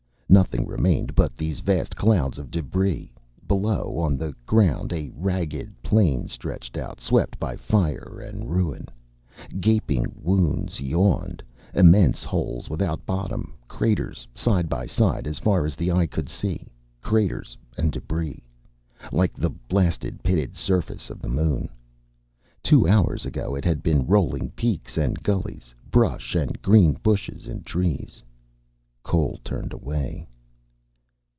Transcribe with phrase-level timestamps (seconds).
[0.33, 3.11] Nothing remained but these vast clouds of debris.
[3.49, 8.85] Below, on the ground, a ragged plain stretched out, swept by fire and ruin.
[9.59, 11.43] Gaping wounds yawned,
[11.73, 16.71] immense holes without bottom, craters side by side as far as the eye could see.
[17.01, 18.41] Craters and debris.
[19.11, 21.67] Like the blasted, pitted surface of the moon.
[22.63, 27.65] Two hours ago it had been rolling peaks and gulleys, brush and green bushes and
[27.65, 28.23] trees.
[29.03, 30.27] Cole turned away.